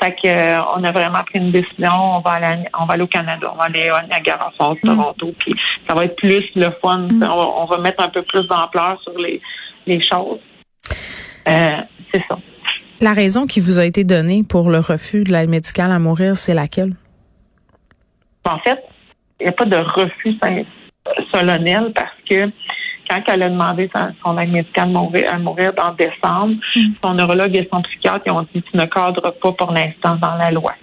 Fait 0.01 0.15
que 0.15 0.27
euh, 0.27 0.57
on 0.75 0.83
a 0.83 0.91
vraiment 0.91 1.19
pris 1.19 1.38
une 1.38 1.51
décision. 1.51 1.91
On 1.93 2.19
va 2.21 2.31
aller, 2.31 2.63
on 2.79 2.86
va 2.86 2.93
aller 2.95 3.03
au 3.03 3.07
Canada. 3.07 3.51
On 3.53 3.57
va 3.57 3.65
aller 3.65 3.89
à 3.89 4.01
Niagara 4.07 4.51
Falls, 4.57 4.79
Toronto. 4.83 5.31
Puis 5.38 5.53
ça 5.88 5.93
va 5.93 6.05
être 6.05 6.15
plus 6.15 6.43
le 6.55 6.71
fun. 6.81 7.07
On, 7.12 7.17
va, 7.19 7.48
on 7.57 7.65
va 7.65 7.77
mettre 7.77 8.03
un 8.03 8.10
peu 8.10 8.24
plus 8.24 8.48
d'ampleur 8.48 9.00
sur 9.03 9.17
les, 9.19 9.39
les 9.86 10.01
choses. 10.01 10.39
C'est 11.45 12.24
ça. 12.27 12.38
La 13.01 13.13
raison 13.13 13.48
qui 13.48 13.60
vous 13.60 13.79
a 13.79 13.86
été 13.86 14.03
donnée 14.03 14.43
pour 14.48 14.70
le 14.70 14.77
refus 14.79 15.24
de 15.24 15.31
l'aide 15.31 15.50
médicale 15.50 15.91
à 15.91 15.98
mourir, 15.98 16.38
c'est 16.38 16.53
laquelle? 16.53 16.93
En 18.46 18.60
fait, 18.60 18.77
il 19.39 19.46
n'y 19.46 19.50
a 19.50 19.53
pas 19.53 19.65
de 19.65 19.75
refus 19.77 20.38
solennel 21.34 21.91
parce 21.96 22.12
que 22.29 22.48
quand 23.10 23.22
elle 23.27 23.43
a 23.43 23.50
demandé 23.50 23.89
son 24.24 24.38
aide 24.38 24.51
médicale 24.51 24.93
à 25.31 25.39
mourir 25.39 25.72
en 25.81 25.93
décembre, 25.93 26.53
son 27.03 27.13
neurologue 27.15 27.55
et 27.55 27.67
son 27.72 27.81
psychiatre 27.81 28.22
ils 28.27 28.31
ont 28.31 28.43
dit 28.53 28.62
tu 28.62 28.77
ne 28.77 28.86
cadres 28.86 29.31
pas 29.41 29.51
pour 29.51 29.72
l'instant 29.72 30.15
dans 30.22 30.36
la 30.36 30.51
loi. 30.51 30.74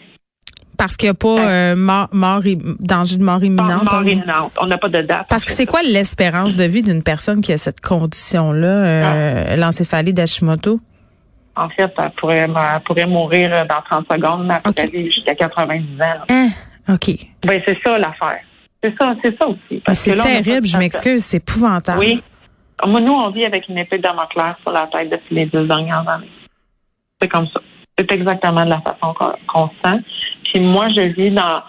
Parce 0.76 0.96
qu'il 0.96 1.06
n'y 1.06 1.10
a 1.10 1.14
pas 1.14 1.40
euh, 1.40 1.76
mort, 1.76 2.08
mort, 2.12 2.42
danger 2.80 3.16
de 3.16 3.24
mort 3.24 3.42
imminente. 3.42 3.90
Mort 3.90 4.02
imminente. 4.02 4.52
On 4.60 4.66
n'a 4.66 4.78
pas 4.78 4.88
de 4.88 5.02
date. 5.02 5.26
Parce 5.28 5.44
que 5.44 5.50
c'est 5.50 5.66
quoi 5.66 5.82
l'espérance 5.82 6.54
de 6.56 6.64
vie 6.64 6.82
d'une 6.82 7.02
personne 7.02 7.40
qui 7.40 7.52
a 7.52 7.58
cette 7.58 7.80
condition-là, 7.80 8.66
euh, 8.66 9.44
Ah. 9.50 9.56
l'encéphalie 9.56 10.12
d'Hashimoto? 10.12 10.78
En 11.58 11.68
fait, 11.70 11.92
elle 11.98 12.10
pourrait, 12.12 12.46
elle 12.48 12.80
pourrait 12.84 13.06
mourir 13.06 13.66
dans 13.66 13.82
30 13.90 14.06
secondes, 14.12 14.46
mais 14.46 14.54
elle 14.64 14.70
Ok. 14.86 14.92
vivre 14.92 15.12
jusqu'à 15.12 15.34
90 15.34 16.00
ans. 16.00 16.04
Hein? 16.28 16.48
OK. 16.88 17.10
Ben, 17.44 17.62
c'est 17.66 17.78
ça 17.84 17.98
l'affaire. 17.98 18.40
C'est 18.82 18.94
ça, 18.98 19.14
c'est 19.24 19.36
ça 19.38 19.48
aussi. 19.48 19.82
C'est 19.92 20.16
terrible, 20.18 20.66
je 20.66 20.76
m'excuse, 20.78 21.24
c'est 21.24 21.38
épouvantable. 21.38 21.98
Oui. 21.98 22.22
Moi, 22.86 23.00
nous, 23.00 23.12
on 23.12 23.30
vit 23.30 23.44
avec 23.44 23.68
une 23.68 23.78
épée 23.78 23.98
de 23.98 24.02
Damoclès 24.02 24.54
sur 24.62 24.70
la 24.70 24.86
tête 24.86 25.10
depuis 25.10 25.34
les 25.34 25.46
deux 25.46 25.66
dernières 25.66 26.08
années. 26.08 26.30
C'est 27.20 27.26
comme 27.28 27.48
ça. 27.48 27.60
C'est 27.98 28.12
exactement 28.12 28.64
de 28.64 28.70
la 28.70 28.80
façon 28.80 29.12
qu'on 29.14 29.32
qu'on 29.48 29.68
se 29.68 29.74
sent. 29.84 30.04
Puis 30.44 30.60
moi, 30.60 30.86
je 30.90 31.00
vis 31.12 31.30
dans... 31.32 31.60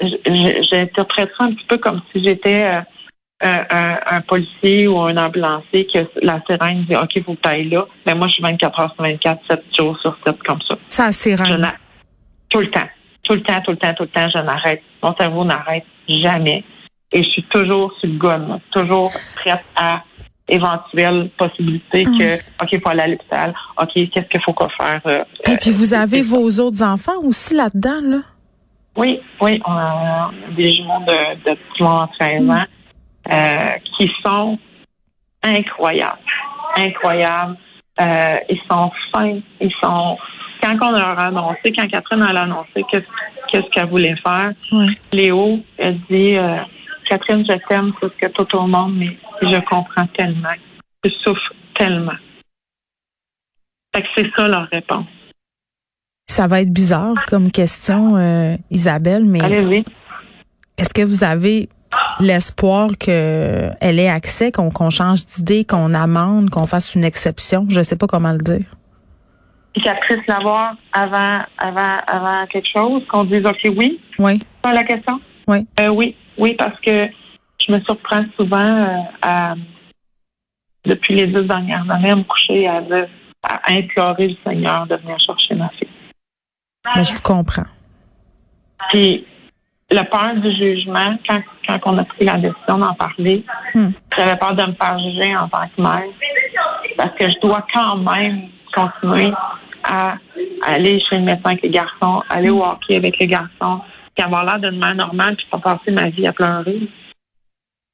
je- 0.00 0.62
J'interprète 0.72 1.30
ça 1.38 1.44
un 1.44 1.52
petit 1.52 1.66
peu 1.66 1.76
comme 1.76 2.00
si 2.12 2.24
j'étais 2.24 2.64
euh, 2.64 2.80
un, 3.40 3.64
un- 3.70 3.98
un 4.10 4.20
policier 4.22 4.88
ou 4.88 4.98
un 4.98 5.16
ambulancier 5.16 5.86
que 5.86 5.98
la 6.22 6.40
sirène 6.46 6.84
dit 6.88 6.96
«OK, 7.02 7.08
tu 7.10 7.24
ailles 7.48 7.68
là.» 7.68 7.86
Mais 8.06 8.14
moi, 8.14 8.26
je 8.28 8.34
suis 8.34 8.42
24 8.42 8.80
heures 8.80 8.92
sur 8.94 9.02
24, 9.04 9.40
7 9.48 9.62
jours 9.78 9.98
sur 10.00 10.16
7 10.26 10.36
comme 10.42 10.60
ça. 10.66 10.76
Ça, 10.88 11.12
c'est 11.12 11.36
Je 11.36 11.42
rare. 11.42 11.58
n'a- 11.58 11.74
tout 12.48 12.60
le 12.60 12.70
temps. 12.70 12.88
Tout 13.22 13.34
le 13.34 13.42
temps, 13.42 13.60
tout 13.64 13.70
le 13.72 13.76
temps, 13.76 13.92
tout 13.94 14.02
le 14.04 14.08
temps, 14.08 14.28
je 14.34 14.42
n'arrête. 14.42 14.82
Mon 15.02 15.14
cerveau 15.14 15.44
n'arrête 15.44 15.84
jamais. 16.08 16.64
Et 17.12 17.22
je 17.22 17.28
suis 17.28 17.42
toujours 17.44 17.92
sur 18.00 18.08
le 18.08 18.16
gun, 18.18 18.38
là. 18.48 18.58
toujours 18.72 19.12
prête 19.36 19.62
à 19.76 20.02
éventuelle 20.48 21.30
possibilité 21.36 22.04
que, 22.04 22.36
OK, 22.62 22.68
il 22.72 22.80
faut 22.80 22.88
aller 22.88 23.02
à 23.02 23.06
l'hôpital. 23.08 23.54
OK, 23.80 23.90
qu'est-ce 23.94 24.28
qu'il 24.28 24.40
faut 24.42 24.52
qu'on 24.54 24.68
faire? 24.70 25.00
euh, 25.06 25.24
Et 25.46 25.56
puis 25.58 25.70
vous 25.70 25.94
euh, 25.94 25.98
avez 25.98 26.22
ça. 26.22 26.36
vos 26.36 26.50
autres 26.60 26.82
enfants 26.82 27.18
aussi 27.22 27.54
là-dedans, 27.54 28.00
là? 28.02 28.18
Oui, 28.96 29.20
oui, 29.40 29.60
on 29.66 29.72
a 29.72 30.30
des 30.56 30.72
jumeaux 30.72 31.00
de, 31.06 31.34
de 31.50 31.54
petits 31.54 31.82
moments 31.82 32.06
de 32.06 32.18
13 32.18 32.50
ans 32.50 32.64
qui 33.96 34.10
sont 34.24 34.58
incroyables. 35.42 36.18
Incroyables. 36.76 37.56
Euh, 38.00 38.36
ils 38.48 38.60
sont 38.70 38.90
fins. 39.12 39.40
Ils 39.60 39.72
sont. 39.82 40.16
Quand 40.62 40.76
on 40.82 40.90
leur 40.90 41.18
a 41.18 41.26
annoncé, 41.26 41.72
quand 41.76 41.86
Catherine 41.88 42.22
a 42.22 42.42
annoncé 42.42 42.84
qu'est-ce 42.90 43.70
qu'elle 43.70 43.88
voulait 43.88 44.16
faire. 44.26 44.52
Léo, 45.12 45.60
elle 45.76 46.00
dit 46.10 46.36
euh, 46.36 46.58
Catherine, 47.08 47.44
je 47.48 47.56
t'aime 47.68 47.92
plus 47.94 48.10
que 48.20 48.28
tout 48.28 48.56
au 48.56 48.66
monde, 48.66 48.96
mais 48.96 49.16
je 49.42 49.58
comprends 49.60 50.06
tellement. 50.16 50.54
Je 51.04 51.10
souffre 51.22 51.52
tellement. 51.74 52.16
Fait 53.94 54.02
que 54.02 54.08
c'est 54.16 54.30
ça 54.36 54.48
leur 54.48 54.68
réponse. 54.68 55.06
Ça 56.26 56.46
va 56.46 56.60
être 56.60 56.72
bizarre 56.72 57.14
comme 57.26 57.50
question, 57.50 58.16
euh, 58.16 58.56
Isabelle, 58.70 59.24
mais 59.24 59.40
est-ce 60.76 60.92
que 60.92 61.02
vous 61.02 61.24
avez 61.24 61.68
l'espoir 62.20 62.90
qu'elle 62.98 63.76
ait 63.80 64.08
accès, 64.08 64.52
qu'on 64.52 64.90
change 64.90 65.24
d'idée, 65.24 65.64
qu'on 65.64 65.94
amende, 65.94 66.50
qu'on 66.50 66.66
fasse 66.66 66.94
une 66.94 67.04
exception? 67.04 67.66
Je 67.68 67.82
sais 67.82 67.96
pas 67.96 68.06
comment 68.06 68.32
le 68.32 68.38
dire. 68.38 68.66
Puis 69.72 69.82
qu'elle 69.82 69.98
puisse 70.00 70.26
l'avoir 70.26 70.74
avant, 70.92 71.40
avant, 71.58 71.96
avant 72.06 72.46
quelque 72.46 72.68
chose, 72.74 73.02
qu'on 73.08 73.24
dise 73.24 73.44
OK, 73.44 73.72
oui, 73.76 74.00
Oui, 74.18 74.40
la 74.64 74.84
question? 74.84 75.20
Oui. 75.46 75.66
Euh, 75.80 75.88
oui, 75.88 76.16
oui, 76.38 76.54
parce 76.58 76.78
que 76.80 77.08
je 77.66 77.72
me 77.72 77.80
surprends 77.82 78.24
souvent 78.36 78.58
euh, 78.58 78.96
à, 79.22 79.54
depuis 80.84 81.14
les 81.14 81.26
deux 81.26 81.44
dernières 81.44 81.88
années 81.90 82.10
à 82.10 82.16
me 82.16 82.24
coucher 82.24 82.66
à, 82.66 82.82
à 83.42 83.72
implorer 83.72 84.28
le 84.28 84.36
Seigneur 84.44 84.86
de 84.86 84.96
venir 84.96 85.18
chercher 85.20 85.54
ma 85.54 85.68
fille. 85.70 85.88
mais 86.96 87.04
je 87.04 87.14
vous 87.14 87.22
comprends. 87.22 87.66
Puis 88.90 89.26
le 89.90 90.02
peur 90.10 90.34
du 90.36 90.50
jugement, 90.56 91.16
quand, 91.26 91.40
quand 91.66 91.78
on 91.86 91.98
a 91.98 92.04
pris 92.04 92.24
la 92.24 92.36
décision 92.36 92.78
d'en 92.78 92.94
parler, 92.94 93.44
Hmm. 93.74 93.90
j'avais 94.16 94.36
peur 94.36 94.54
de 94.56 94.64
me 94.64 94.72
faire 94.74 94.98
juger 94.98 95.36
en 95.36 95.48
tant 95.48 95.68
que 95.76 95.80
mère. 95.82 96.02
Parce 96.96 97.14
que 97.18 97.28
je 97.28 97.38
dois 97.40 97.64
quand 97.72 97.96
même 97.98 98.48
continuer 98.74 99.32
à 99.84 100.16
aller 100.66 101.00
chez 101.08 101.16
le 101.16 101.22
médecin 101.22 101.50
avec 101.50 101.62
les 101.62 101.70
garçons, 101.70 102.22
aller 102.30 102.50
au 102.50 102.62
hockey 102.64 102.96
avec 102.96 103.18
les 103.18 103.26
garçons, 103.26 103.80
puis 104.14 104.24
avoir 104.24 104.44
l'air 104.44 104.58
d'une 104.58 104.78
mère 104.78 104.94
normale, 104.94 105.36
puis 105.36 105.46
pas 105.50 105.58
passer 105.58 105.90
ma 105.90 106.08
vie 106.10 106.26
à 106.26 106.32
pleurer. 106.32 106.80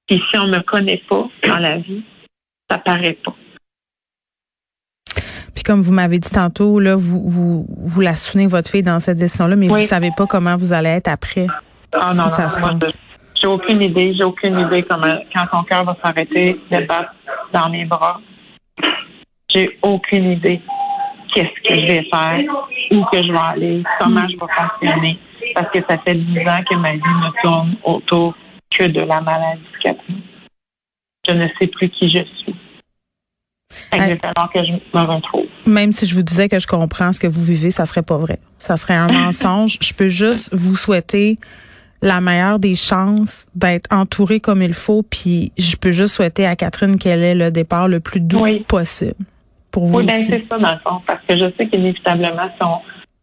Puis 0.08 0.22
si 0.30 0.38
on 0.38 0.46
me 0.46 0.58
connaît 0.60 1.02
pas 1.08 1.26
dans 1.46 1.58
la 1.58 1.78
vie, 1.78 2.04
ça 2.70 2.78
paraît 2.78 3.18
pas. 3.24 3.34
Puis 5.54 5.62
comme 5.62 5.80
vous 5.82 5.92
m'avez 5.92 6.18
dit 6.18 6.30
tantôt, 6.30 6.80
là, 6.80 6.96
vous, 6.96 7.28
vous, 7.28 7.66
vous 7.68 8.00
la 8.00 8.16
souvenez, 8.16 8.46
votre 8.46 8.68
fille, 8.70 8.82
dans 8.82 8.98
cette 9.00 9.18
décision-là, 9.18 9.56
mais 9.56 9.70
Oui. 9.70 9.82
vous 9.82 9.86
savez 9.86 10.10
pas 10.16 10.26
comment 10.26 10.56
vous 10.56 10.72
allez 10.72 10.88
être 10.90 11.08
après. 11.08 11.46
Ah 11.94 12.10
Si 12.10 12.16
non, 12.16 12.24
ça 12.28 12.42
non, 12.44 12.48
se 12.48 12.58
moi, 12.60 12.70
passe. 12.80 12.98
j'ai 13.40 13.46
aucune 13.46 13.82
idée, 13.82 14.14
j'ai 14.16 14.24
aucune 14.24 14.58
idée 14.58 14.82
comment 14.82 15.18
quand 15.34 15.46
ton 15.46 15.62
cœur 15.64 15.84
va 15.84 15.96
s'arrêter 16.04 16.60
de 16.70 16.86
battre 16.86 17.14
dans 17.52 17.68
mes 17.68 17.84
bras. 17.84 18.20
J'ai 19.48 19.78
aucune 19.82 20.32
idée 20.32 20.60
qu'est-ce 21.32 21.68
que 21.68 21.74
je 21.80 21.86
vais 21.86 22.08
faire, 22.12 22.40
où 22.92 23.04
que 23.12 23.22
je 23.22 23.32
vais 23.32 23.38
aller, 23.38 23.82
comment 24.00 24.26
je 24.28 24.34
vais 24.34 24.52
fonctionner. 24.56 25.18
Parce 25.54 25.70
que 25.70 25.80
ça 25.88 25.98
fait 25.98 26.14
dix 26.14 26.40
ans 26.40 26.62
que 26.68 26.76
ma 26.76 26.92
vie 26.92 26.98
ne 27.00 27.42
tourne 27.42 27.76
autour 27.84 28.34
que 28.76 28.84
de 28.84 29.00
la 29.00 29.20
maladie 29.20 29.62
Catherine. 29.82 30.20
Je 31.26 31.32
ne 31.32 31.48
sais 31.60 31.66
plus 31.68 31.88
qui 31.90 32.08
je 32.10 32.18
suis. 32.38 32.54
Il 33.92 33.98
va 33.98 34.06
falloir 34.16 34.50
que 34.52 34.60
je 34.64 34.72
me 34.72 35.04
retrouve. 35.04 35.46
Même 35.66 35.92
si 35.92 36.06
je 36.06 36.14
vous 36.14 36.22
disais 36.22 36.48
que 36.48 36.58
je 36.58 36.66
comprends 36.66 37.12
ce 37.12 37.18
que 37.20 37.26
vous 37.26 37.42
vivez, 37.42 37.70
ça 37.70 37.84
serait 37.86 38.02
pas 38.02 38.18
vrai. 38.18 38.38
Ça 38.58 38.76
serait 38.76 38.94
un 38.94 39.08
mensonge. 39.12 39.78
Je 39.80 39.92
peux 39.92 40.08
juste 40.08 40.54
vous 40.54 40.76
souhaiter 40.76 41.38
la 42.04 42.20
meilleure 42.20 42.58
des 42.58 42.74
chances 42.76 43.46
d'être 43.54 43.90
entourée 43.92 44.38
comme 44.38 44.62
il 44.62 44.74
faut, 44.74 45.02
puis 45.02 45.50
je 45.58 45.74
peux 45.76 45.90
juste 45.90 46.14
souhaiter 46.14 46.46
à 46.46 46.54
Catherine 46.54 46.98
qu'elle 46.98 47.22
ait 47.22 47.34
le 47.34 47.50
départ 47.50 47.88
le 47.88 47.98
plus 47.98 48.20
doux 48.20 48.42
Oui. 48.42 48.60
possible 48.68 49.14
pour 49.72 49.86
vous 49.86 49.98
Oui, 49.98 50.06
ben 50.06 50.18
c'est 50.18 50.44
ça 50.48 50.58
dans 50.58 50.70
le 50.72 50.78
fond, 50.86 51.00
parce 51.06 51.20
que 51.26 51.34
je 51.36 51.50
sais 51.58 51.66
qu'inévitablement, 51.66 52.48
si 52.56 52.62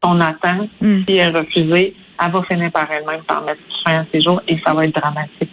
on, 0.03 0.19
attend, 0.19 0.67
Mm. 0.81 1.03
si 1.07 1.15
elle 1.15 1.35
est 1.35 1.39
refusée, 1.39 1.95
elle 2.19 2.31
va 2.31 2.41
finir 2.43 2.71
par 2.71 2.91
elle-même 2.91 3.21
par 3.23 3.43
mettre 3.43 3.61
fin 3.85 4.01
à 4.01 4.05
ses 4.11 4.19
jours 4.19 4.41
et 4.47 4.59
ça 4.65 4.73
va 4.73 4.85
être 4.85 4.95
dramatique. 4.95 5.49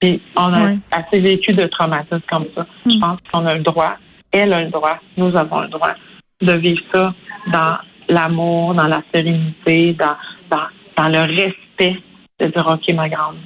Puis 0.00 0.22
on 0.36 0.52
a 0.54 0.70
assez 0.92 1.20
vécu 1.20 1.52
de 1.52 1.66
traumatismes 1.66 2.20
comme 2.30 2.46
ça. 2.54 2.64
Je 2.86 2.96
Mm. 2.96 3.00
pense 3.00 3.18
qu'on 3.32 3.44
a 3.46 3.54
le 3.54 3.62
droit, 3.62 3.96
elle 4.30 4.52
a 4.52 4.62
le 4.62 4.70
droit, 4.70 4.98
nous 5.16 5.36
avons 5.36 5.60
le 5.62 5.68
droit 5.68 5.92
de 6.40 6.52
vivre 6.54 6.80
ça 6.94 7.12
dans 7.52 7.76
l'amour, 8.08 8.74
dans 8.74 8.86
la 8.86 9.02
sérénité, 9.14 9.94
dans, 9.94 10.16
dans, 10.50 10.66
dans 10.96 11.08
le 11.08 11.20
respect 11.20 12.00
de 12.46 12.52
dire 12.52 12.66
OK, 12.66 12.94
ma 12.94 13.08
grande, 13.08 13.36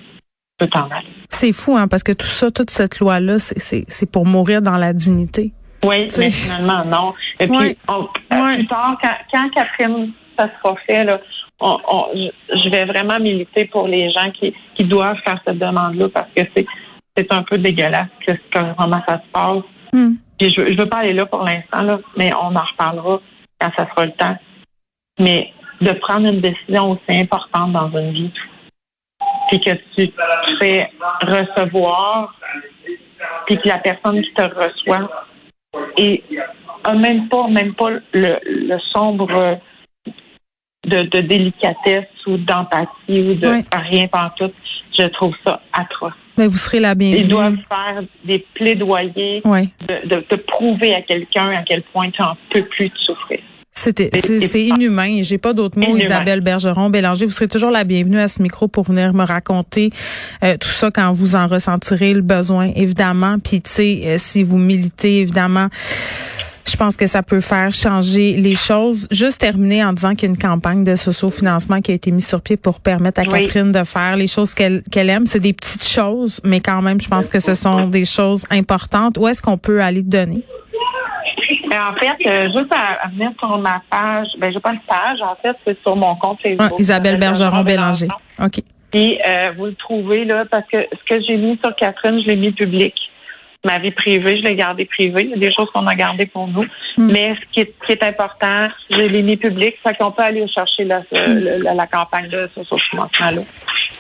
peux 0.59 0.67
t'en 0.67 0.85
aller. 0.91 1.07
C'est 1.31 1.53
fou, 1.53 1.77
hein, 1.77 1.89
parce 1.89 2.03
que 2.03 2.13
tout 2.13 2.27
ça, 2.27 2.51
toute 2.51 2.71
cette 2.71 2.99
loi-là, 3.01 3.39
c'est- 3.39 4.11
pour 4.11 4.27
mourir 4.27 4.63
dans 4.63 4.77
la 4.77 4.93
dignité. 4.93 5.53
Oui, 5.85 6.09
mais 6.19 6.31
finalement, 6.31 6.85
non. 6.85 7.15
Et 7.39 7.47
puis, 7.47 7.77
on- 7.89 8.09
euh, 8.33 8.55
plus 8.55 8.67
tard, 8.67 8.97
quand, 9.03 9.15
quand 9.33 9.49
Catherine, 9.51 10.13
ça 10.39 10.49
sera 10.63 10.75
fait, 10.87 11.05
là, 11.05 11.21
on, 11.61 11.79
on- 11.89 12.07
je, 12.15 12.69
vais 12.71 12.85
vraiment 12.87 13.19
militer 13.21 13.67
pour 13.67 13.87
les 13.87 14.11
gens 14.11 14.31
qui, 14.33 14.55
qui 14.75 14.85
doivent 14.85 15.19
faire 15.25 15.41
cette 15.47 15.59
demande-là 15.59 16.09
parce 16.09 16.29
que 16.37 16.43
c'est 16.57 16.67
c'est 17.19 17.33
un 17.33 17.43
peu 17.45 17.57
dégueulasse 17.57 18.09
que, 18.27 18.33
que 18.33 18.75
comment 18.77 19.01
ça 19.09 19.15
se 19.25 19.33
passe. 19.33 19.63
Hmm. 19.95 20.17
Puis 20.39 20.51
je, 20.51 20.71
je 20.73 20.77
veux 20.79 20.87
pas 20.89 20.99
aller 20.99 21.15
là 21.15 21.25
pour 21.25 21.43
l'instant, 21.45 21.99
mais 22.15 22.31
on 22.35 22.55
en 22.55 22.63
reparlera 22.73 23.23
quand 23.59 23.71
ça 23.75 23.89
sera 23.89 24.05
le 24.05 24.13
temps. 24.13 24.37
Mais 25.19 25.51
de 25.81 25.93
prendre 25.93 26.27
une 26.27 26.41
décision 26.43 26.91
aussi 26.91 27.19
importante 27.19 27.73
dans 27.73 27.91
une 27.99 28.13
vie, 28.13 28.33
puis 29.49 29.61
que 29.61 29.71
tu 29.97 30.09
te 30.11 30.23
fais 30.61 30.91
recevoir, 31.23 32.35
puis 33.47 33.57
que 33.59 33.69
la 33.69 33.79
personne 33.79 34.23
qui 34.23 34.33
te 34.33 34.43
reçoit 34.43 35.09
et 35.97 36.23
a 36.85 36.95
même 36.95 37.29
pas, 37.29 37.49
même 37.49 37.75
pas 37.75 37.91
le, 38.13 38.39
le 38.45 38.79
sombre 38.93 39.59
de, 40.87 41.03
de 41.03 41.21
délicatesse 41.21 42.07
ou 42.27 42.37
d'empathie 42.37 42.89
ou 43.09 43.35
de 43.35 43.47
Ouais. 43.47 43.65
rien 43.73 44.09
tout. 44.37 44.51
Je 44.99 45.05
trouve 45.09 45.35
ça 45.47 45.61
atroce. 45.75 46.15
Mais 46.39 46.47
vous 46.47 46.57
serez 46.57 46.81
la 46.81 46.95
bienvenue. 46.95 47.21
Ils 47.23 47.29
doivent 47.29 47.59
faire 47.69 48.03
des 48.25 48.39
plaidoyers 48.55 49.43
de, 49.45 50.25
de 50.31 50.37
prouver 50.37 50.95
à 50.95 51.03
quelqu'un 51.03 51.51
à 51.51 51.63
quel 51.65 51.83
point 51.83 52.11
tu 52.11 52.23
n'en 52.23 52.35
peux 52.51 52.63
plus 52.65 52.89
de 52.89 52.97
souffrir. 52.99 53.41
C'était, 53.79 54.11
c'est, 54.15 54.65
inhumain. 54.65 55.21
J'ai 55.21 55.37
pas 55.37 55.53
d'autres 55.53 55.79
mots. 55.79 55.85
Inhumain. 55.85 56.05
Isabelle 56.05 56.41
Bergeron, 56.41 56.89
Bélanger, 56.89 57.27
vous 57.27 57.33
serez 57.33 57.47
toujours 57.47 57.71
la 57.71 57.85
bienvenue 57.85 58.19
à 58.19 58.27
ce 58.27 58.41
micro 58.41 58.69
pour 58.69 58.85
venir 58.85 59.13
me 59.13 59.23
raconter 59.23 59.91
euh, 60.43 60.57
tout 60.57 60.71
ça 60.71 60.91
quand 60.91 61.13
vous 61.13 61.37
en 61.37 61.47
ressentirez 61.47 62.15
le 62.15 62.23
besoin, 62.23 62.73
évidemment. 62.75 63.39
Puis, 63.39 63.61
tu 63.61 63.71
sais, 63.71 64.03
euh, 64.05 64.17
si 64.19 64.43
vous 64.43 64.57
militez, 64.57 65.19
évidemment, 65.19 65.69
je 66.67 66.75
pense 66.77 66.97
que 66.97 67.07
ça 67.07 67.23
peut 67.23 67.43
faire 67.43 67.73
changer 67.75 68.33
les 68.39 68.55
choses. 68.55 69.09
Juste 69.11 69.43
terminer 69.43 69.85
en 69.85 69.93
disant 69.93 70.15
qu'il 70.15 70.31
y 70.31 70.33
a 70.33 70.35
une 70.35 70.39
campagne 70.39 70.83
de 70.83 70.97
socio-financement 70.97 71.83
qui 71.83 71.93
a 71.93 71.95
été 71.95 72.11
mise 72.11 72.27
sur 72.27 72.41
pied 72.41 72.57
pour 72.57 72.81
permettre 72.81 73.21
à 73.21 73.25
Oui. 73.25 73.43
Catherine 73.43 73.73
de 73.73 73.85
faire 73.85 74.17
les 74.17 74.27
choses 74.27 74.55
qu'elle 74.55 74.83
qu'elle 74.91 75.11
aime. 75.11 75.27
C'est 75.27 75.41
des 75.41 75.53
petites 75.53 75.87
choses, 75.87 76.41
mais 76.45 76.61
quand 76.61 76.81
même, 76.81 76.99
je 76.99 77.09
pense 77.09 77.29
que 77.29 77.41
ce 77.41 77.55
sont 77.55 77.89
des 77.89 78.07
choses 78.07 78.45
importantes. 78.51 79.19
Où 79.19 79.29
est-ce 79.29 79.43
qu'on 79.43 79.59
peut 79.59 79.83
aller 79.83 80.03
donner? 80.03 80.45
Mais 81.77 81.83
en 81.83 81.95
fait, 81.95 82.27
euh, 82.27 82.47
juste 82.53 82.73
à, 82.73 83.05
à 83.05 83.09
venir 83.09 83.31
sur 83.39 83.59
ma 83.59 83.83
page, 83.91 84.29
ben 84.39 84.53
j'ai 84.53 84.61
pas 84.61 84.73
une 84.73 84.81
page, 84.81 85.21
en 85.21 85.35
fait, 85.43 85.57
c'est 85.67 85.79
sur 85.83 85.95
mon 85.97 86.15
compte 86.17 86.39
Ah, 86.45 86.49
Facebook. 86.49 86.81
Isabelle 86.81 87.19
Bergeron, 87.19 87.63
Bélanger. 87.65 88.09
OK. 88.43 88.61
Puis 88.93 89.19
euh, 89.27 89.53
vous 89.57 89.67
le 89.67 89.75
trouvez 89.75 90.25
là, 90.25 90.45
parce 90.51 90.67
que 90.73 90.79
ce 90.91 91.15
que 91.17 91.21
j'ai 91.27 91.37
mis 91.37 91.59
sur 91.63 91.75
Catherine, 91.77 92.21
je 92.23 92.27
l'ai 92.29 92.37
mis 92.37 92.53
public. 92.53 92.95
Ma 93.65 93.79
vie 93.81 93.91
privée, 93.91 94.39
je 94.39 94.43
l'ai 94.45 94.55
gardée 94.55 94.85
privée. 94.85 95.25
Il 95.25 95.31
y 95.31 95.35
a 95.35 95.39
des 95.39 95.53
choses 95.53 95.69
qu'on 95.75 95.87
a 95.89 95.95
gardées 95.97 96.27
pour 96.27 96.47
nous. 96.47 96.65
Mm. 96.99 97.11
Mais 97.13 97.35
ce 97.35 97.53
qui 97.53 97.61
est, 97.61 97.75
ce 97.83 97.87
qui 97.87 97.93
est 97.93 98.05
important, 98.05 98.69
je 98.91 99.01
l'ai 99.01 99.23
mis 99.23 99.37
public. 99.37 99.75
Fait 99.85 99.95
qu'on 99.97 100.13
peut 100.13 100.23
aller 100.23 100.47
chercher 100.49 100.85
la, 100.85 101.01
la, 101.11 101.59
la- 101.59 101.75
la 101.75 101.87
campagne 101.89 102.29
de 102.29 102.49
ce 102.55 102.61
financement-là. 102.91 103.43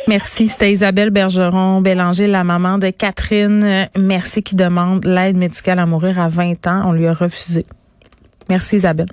Merci. 0.08 0.48
C'était 0.48 0.70
Isabelle 0.70 1.10
Bergeron 1.10 1.80
Bélanger, 1.80 2.28
la 2.28 2.44
maman 2.44 2.78
de 2.78 2.90
Catherine 2.90 3.64
euh, 3.64 3.84
Merci 3.98 4.42
qui 4.42 4.54
demande 4.54 5.04
l'aide 5.04 5.36
médicale 5.36 5.78
à 5.78 5.86
mourir 5.86 6.20
à 6.20 6.28
20 6.28 6.66
ans. 6.68 6.82
On 6.86 6.92
lui 6.92 7.06
a 7.06 7.12
refusé. 7.12 7.66
Merci 8.48 8.76
Isabelle. 8.76 9.08